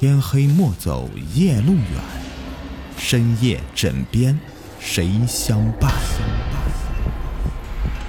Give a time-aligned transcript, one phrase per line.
[0.00, 1.84] 天黑莫走夜路远，
[2.96, 4.40] 深夜枕边
[4.80, 5.92] 谁相伴？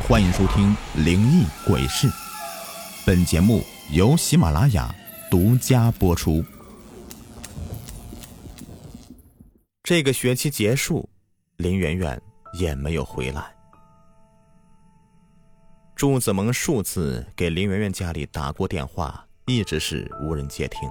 [0.07, 0.73] 欢迎收听
[1.03, 2.07] 《灵异鬼事》，
[3.05, 3.61] 本节目
[3.91, 4.95] 由喜马拉雅
[5.29, 6.41] 独家播出。
[9.83, 11.09] 这个学期结束，
[11.57, 12.21] 林媛媛
[12.57, 13.53] 也没有回来。
[15.93, 20.89] 朱子萌数次给林媛媛家里打过电话，一直是无人接听。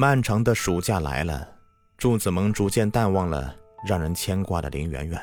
[0.00, 1.56] 漫长的暑假来了，
[1.96, 3.52] 祝子萌逐渐淡忘了
[3.84, 5.20] 让人牵挂的林媛媛，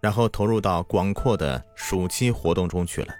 [0.00, 3.14] 然后投入到广阔的暑期活动中去了。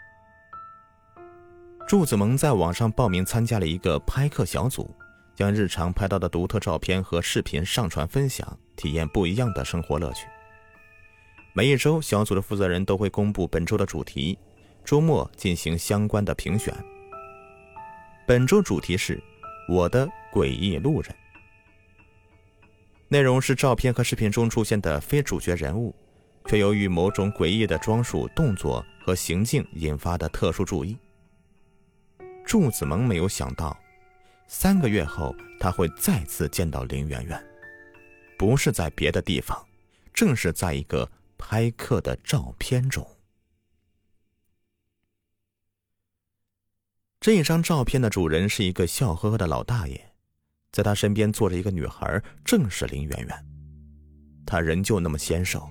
[1.87, 4.93] 祝子萌在网上报名参加了一个拍客小组。
[5.37, 10.27] 将日常拍到的独特照片和视频上传分享，体验不一样的生活乐趣。
[11.53, 14.37] 每一周，小组的负责人都会公布本周的主题，
[14.85, 16.75] 周末进行相关的评选。
[18.27, 19.23] 本周主题是
[19.71, 21.15] “我的诡异路人”，
[23.09, 25.95] 内容是照片和视频中出现的非主角人物，
[26.47, 30.97] 却由于某种诡异的装束、动作和行径引发的特殊注意。
[32.45, 33.77] 祝子萌没有想到。
[34.51, 37.47] 三个月后，他会再次见到林媛媛，
[38.39, 39.63] 不是在别的地方，
[40.15, 43.07] 正是在一个拍客的照片中。
[47.21, 50.13] 这张照片的主人是一个笑呵呵的老大爷，
[50.73, 53.47] 在他身边坐着一个女孩，正是林媛媛。
[54.47, 55.69] 她仍旧那么纤瘦，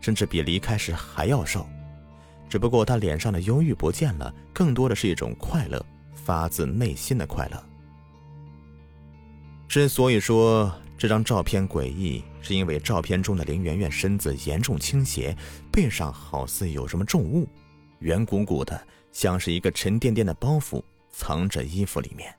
[0.00, 1.66] 甚至比离开时还要瘦，
[2.48, 5.84] 只不过她脸上的忧郁不见了，更多的是一种快乐，
[6.14, 7.64] 发自内心的快乐。
[9.68, 15.36] 之所以说这张照片诡异，是因为照片中的林媛媛身子严重倾斜，
[15.70, 17.48] 背上好似有什么重物，
[18.00, 22.34] 圆鼓鼓的，像是一个沉甸甸的包袱藏着衣服里面。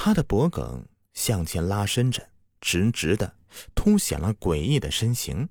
[0.00, 3.34] 他的脖颈向前拉伸着，直直的，
[3.74, 5.48] 凸显了诡异的身形。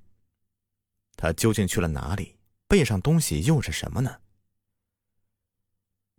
[1.18, 2.38] 他究竟去了哪里？
[2.66, 4.22] 背上东西又是什么呢？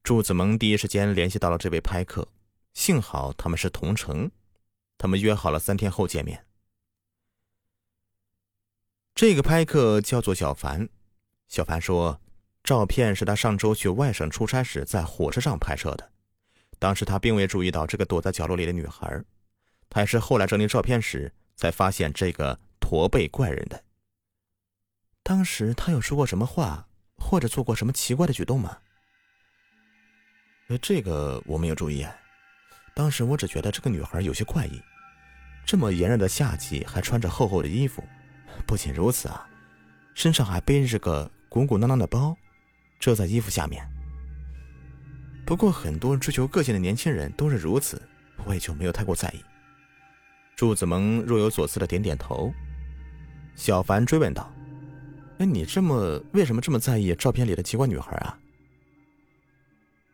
[0.03, 2.29] 祝子萌第一时间联系到了这位拍客，
[2.75, 4.31] 幸好他们是同城，
[4.99, 6.45] 他们约好了三天后见面。
[9.15, 10.91] 这个拍客叫做小凡，
[11.49, 12.21] 小凡说，
[12.63, 16.13] 照片是他上周去外省出差时在火车上拍摄的，
[16.79, 19.23] 当时他并未注意到这个躲在角落里的女孩，
[19.91, 23.83] 他也是后来整理照片时才发现这个驼背怪人的。
[25.23, 28.79] 当时他有说过什么话，或者做过什么奇怪的举动吗？
[30.81, 32.03] 这个我没有注意。
[32.03, 32.15] 啊
[32.95, 34.83] 当时我只觉得这个女孩有些怪异，
[35.65, 38.03] 这么炎热的夏季还穿着厚厚的衣服，
[38.67, 39.49] 不仅如此啊，
[40.15, 42.37] 身上还背着个鼓鼓囊囊的包，
[42.99, 43.89] 遮在衣服下面。
[45.49, 48.03] 不过很多追求个性的年轻人都是如此，
[48.45, 49.43] 我也就没有太过在意。
[50.55, 52.53] 祝子萌若有所思的点点头。
[53.57, 54.53] 小凡追问道
[55.41, 58.39] ：“哎，你这么为什么这么在意照片里的奇怪女孩啊？”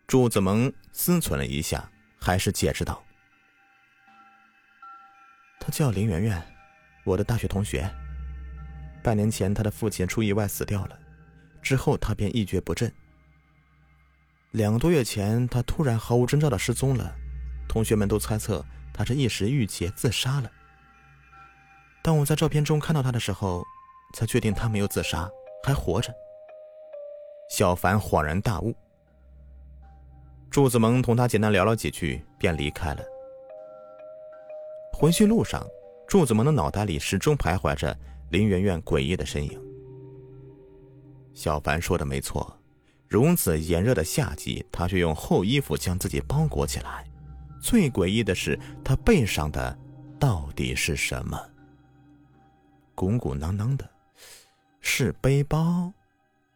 [0.06, 1.90] 祝子萌思忖了一下，
[2.20, 3.04] 还是解释道
[5.58, 6.40] ：“她叫林媛媛，
[7.02, 7.90] 我的大学同学。
[9.02, 10.96] 半年前，她的父亲出意外死掉了，
[11.60, 12.88] 之后她便一蹶不振。
[14.54, 17.12] 两个多月前，他突然毫无征兆的失踪了，
[17.68, 20.50] 同学们都猜测他是一时郁结自杀了。
[22.04, 23.64] 当我在照片中看到他的时候，
[24.14, 25.28] 才确定他没有自杀，
[25.64, 26.14] 还活着。”
[27.50, 28.72] 小凡恍然大悟。
[30.52, 33.02] 祝子萌同他简单聊了几句，便离开了。
[34.92, 35.66] 回去路上，
[36.06, 37.96] 祝子萌的脑袋里始终徘徊着
[38.30, 39.60] 林媛媛诡异的身影。
[41.32, 42.56] 小凡说的没错，
[43.08, 47.06] 如此炎热的夏季，他却用厚衣服将自己包裹起来。
[47.60, 49.76] 最诡异的是，他背上的
[50.18, 51.40] 到底是什么？
[52.94, 53.88] 鼓鼓囊囊的，
[54.80, 55.92] 是背包，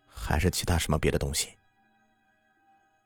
[0.07, 1.49] 还是其他什么别的东西？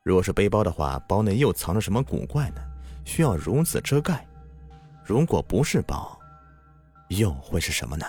[0.02, 2.62] 若是背包的话，包内又藏着什么古怪呢？
[3.04, 4.26] 需要如此遮盖？
[5.04, 6.18] 如果不是包，
[7.08, 8.06] 又会是什么呢？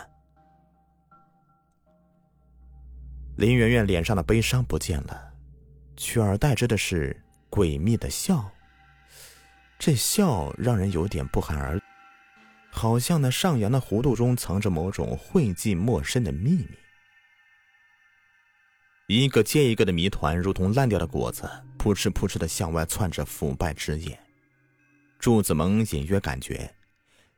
[3.35, 5.33] 林媛媛脸上的悲伤不见了，
[5.97, 7.19] 取而代之的是
[7.49, 8.49] 诡秘的笑。
[9.79, 11.81] 这笑让人有点不寒而栗，
[12.71, 16.69] 好像那上扬的弧度中藏着某种讳忌陌生的秘密。
[19.07, 21.49] 一个接一个的谜团，如同烂掉的果子。
[21.77, 24.17] 扑哧扑哧的向外窜着腐败汁液，
[25.19, 26.73] 祝子萌隐约感觉，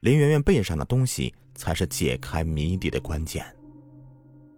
[0.02, 3.44] 林媛媛背上的东西才是解开谜底的关键。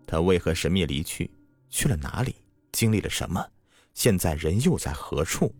[0.07, 1.29] 他为何神秘离去？
[1.69, 2.33] 去了哪里？
[2.71, 3.45] 经历了什么？
[3.93, 5.53] 现在人又在何处？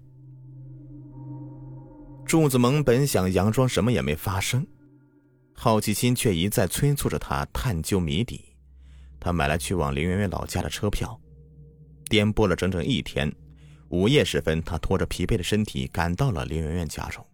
[2.26, 4.66] 祝子萌本想佯装什么也没发生，
[5.54, 8.46] 好奇心却一再催促着他探究谜底。
[9.20, 11.20] 他买了去往林媛媛老家的车票，
[12.06, 13.34] 颠簸了整整一天。
[13.90, 17.26] 午夜时分，他拖着疲惫的身体赶到了林媛媛家中。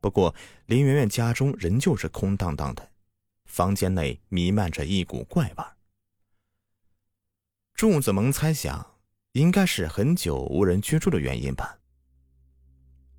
[0.00, 0.34] 不过，
[0.66, 2.88] 林媛媛家中仍旧是空荡荡的，
[3.46, 5.73] 房间内弥漫着一股怪味。
[7.74, 8.86] 祝子萌猜想，
[9.32, 11.76] 应该是很久无人居住的原因吧。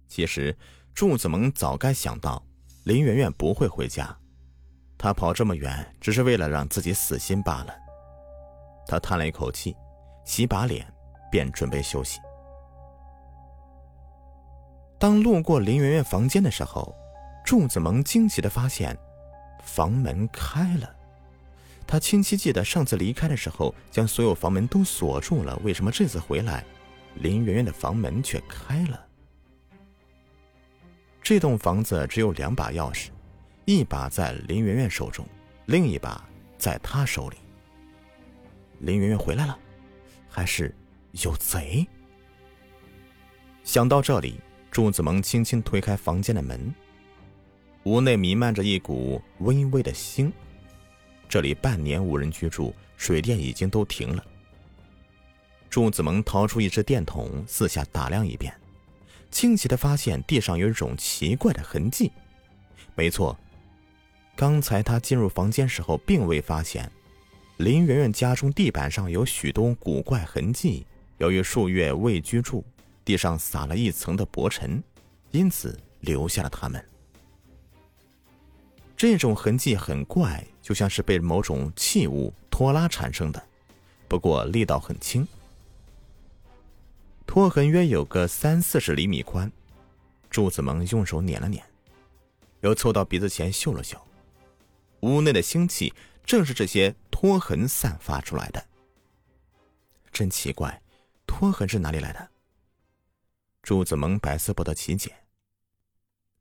[0.08, 0.58] 其实，
[0.94, 2.42] 祝子萌早该想到，
[2.86, 4.18] 林媛媛不会回家，
[4.98, 7.76] 她跑这么远，只是为了让自己死心罢了。
[8.88, 9.76] 他叹了一口气，
[10.26, 10.88] 洗把脸，
[11.30, 12.22] 便准备休息。
[14.98, 16.96] 当路过林媛媛房间的时候，
[17.44, 18.98] 柱子萌惊奇的发现，
[19.62, 20.95] 房门开了。
[21.88, 25.60] 他清晰记得上次离开的时候，将所有房门都锁住了。
[25.64, 26.66] 为什么这次回来，
[27.16, 29.06] 林媛媛的房门却开了？
[31.22, 33.10] 这栋房子只有两把钥匙，
[33.66, 35.26] 一把在林媛媛手中，
[35.66, 36.28] 另一把
[36.58, 37.38] 在他手里。
[38.80, 39.58] 林媛媛回来了，
[40.28, 40.74] 还是
[41.24, 41.86] 有贼？
[43.64, 44.40] 想到这里。
[44.72, 46.76] 祝子萌轻轻推开房间的门，
[47.84, 50.30] 屋内弥漫着一股微微的腥。
[51.28, 54.24] 这里半年无人居住，水电已经都停了。
[55.70, 58.54] 祝子萌掏出一只电筒，四下打量一遍，
[59.30, 62.12] 惊奇的发现地上有一种奇怪的痕迹。
[62.96, 63.38] 没错，
[64.36, 66.90] 刚才他进入房间时候并未发现，
[67.58, 70.86] 林媛媛家中地板上有许多古怪痕迹。
[71.18, 72.64] 由于数月未居住。
[73.06, 74.84] 地上撒了一层的薄尘，
[75.30, 76.84] 因此留下了它们。
[78.98, 83.44] 这种痕迹很怪，就像是被某种器物拖拉产生的，
[84.08, 85.28] 不过力道很轻。
[87.28, 89.52] 拖痕约有个三四十厘米宽，
[90.30, 91.62] 祝子萌用手捻了捻，
[92.62, 94.00] 又凑到鼻子前嗅了嗅，
[95.02, 95.94] 屋内的腥气
[96.24, 98.66] 正是这些拖痕散发出来的。
[100.14, 100.82] 真奇怪，
[101.28, 102.30] 拖痕是哪里来的？
[103.62, 105.12] 祝子萌百思不得其解。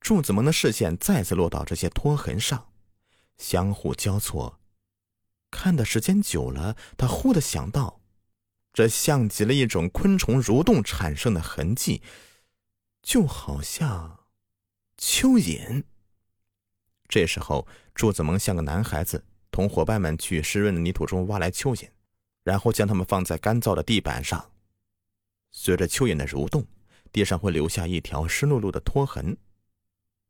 [0.04, 2.70] 祝子萌的视线再次落到这些拖痕上，
[3.38, 4.60] 相互交错，
[5.50, 8.02] 看的时间久了，他忽的想到，
[8.74, 12.02] 这像极了一种昆虫蠕动产生的痕迹，
[13.02, 14.26] 就好像
[14.98, 15.84] 蚯蚓。
[17.08, 21.88] 这时候，祝子萌像个男孩子，同伙伴们去湿润的泥土中挖来蚯蚓，
[22.42, 24.50] 然后将它们放在干燥的地板上，
[25.50, 26.66] 随着蚯蚓的蠕动。
[27.10, 29.36] 地上会留下一条湿漉漉的拖痕，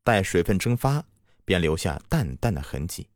[0.05, 1.03] 待水分蒸发，
[1.45, 3.09] 便留下淡淡的痕迹。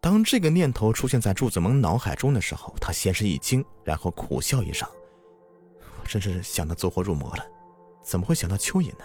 [0.00, 4.88] 当这个念头出现在祝子萌脑海中的时候，他先是一惊，然后苦笑一声
[6.02, 7.46] ：“我真是想的走火入魔了，
[8.02, 9.04] 怎么会想到蚯蚓呢？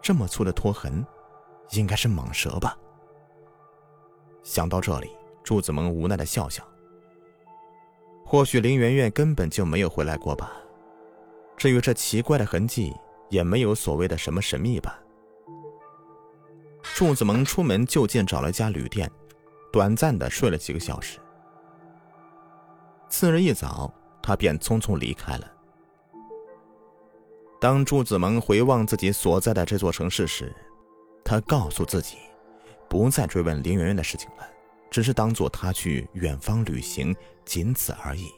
[0.00, 1.04] 这么粗的拖痕，
[1.70, 2.78] 应该是蟒蛇吧？”
[4.42, 5.10] 想到这里，
[5.42, 6.66] 祝子萌无奈的笑笑。
[8.24, 10.52] 或许林媛媛根本就没有回来过吧。
[11.56, 12.92] 至于这奇怪的痕迹，
[13.34, 14.96] 也没有所谓的什么神秘吧。
[16.94, 19.10] 祝子萌出门就近找了家旅店，
[19.72, 21.18] 短暂的睡了几个小时。
[23.08, 23.92] 次日一早，
[24.22, 25.52] 他便匆匆离开了。
[27.60, 30.54] 当祝子萌回望自己所在的这座城市时，
[31.24, 32.18] 他告诉自己，
[32.88, 34.48] 不再追问林媛媛的事情了，
[34.90, 38.30] 只是当做他去远方旅行，仅此而已。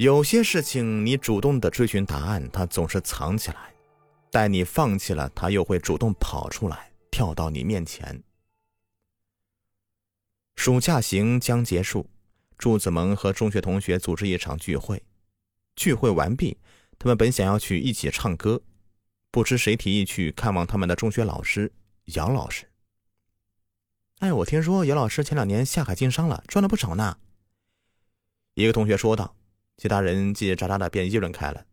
[0.00, 3.58] 有些事情，你主动的追寻答案，它总是藏起来；
[4.30, 8.22] 待你放弃了，它又会主动跑出来，跳到你面前。
[10.56, 12.08] 暑假行将结束，
[12.56, 15.02] 朱子萌和中学同学组织一场聚会。
[15.76, 16.56] 聚会完毕，
[16.98, 18.62] 他们本想要去一起唱歌，
[19.30, 21.70] 不知谁提议去看望他们的中学老师
[22.06, 22.66] 杨老师。
[24.20, 27.18] 哎，我听说姚老师前两年下海经商了，赚了不少呢。
[28.54, 29.36] 一个同学说道。
[29.80, 31.64] 其他人叽叽喳喳的便议论开了，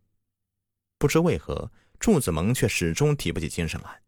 [0.96, 4.00] 不知为何，祝子萌却始终提不起精神来。